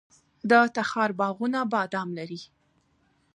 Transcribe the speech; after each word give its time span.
د 0.49 0.51
تخار 0.75 1.11
باغونه 1.19 1.59
بادام 1.73 2.09
لري. 2.17 2.41